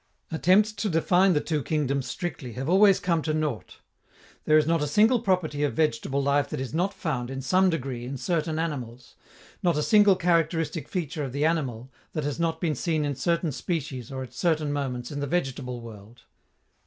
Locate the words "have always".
2.53-2.99